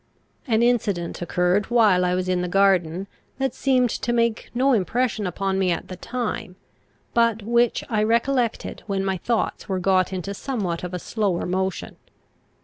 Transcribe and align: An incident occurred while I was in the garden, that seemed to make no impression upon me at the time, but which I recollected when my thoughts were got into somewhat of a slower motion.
An 0.47 0.63
incident 0.63 1.21
occurred 1.21 1.67
while 1.69 2.03
I 2.03 2.15
was 2.15 2.27
in 2.27 2.41
the 2.41 2.47
garden, 2.47 3.05
that 3.37 3.53
seemed 3.53 3.91
to 3.91 4.11
make 4.11 4.49
no 4.55 4.73
impression 4.73 5.27
upon 5.27 5.59
me 5.59 5.69
at 5.69 5.89
the 5.89 5.95
time, 5.95 6.55
but 7.13 7.43
which 7.43 7.83
I 7.87 8.01
recollected 8.01 8.81
when 8.87 9.05
my 9.05 9.17
thoughts 9.17 9.69
were 9.69 9.77
got 9.77 10.11
into 10.11 10.33
somewhat 10.33 10.83
of 10.83 10.95
a 10.95 10.97
slower 10.97 11.45
motion. 11.45 11.97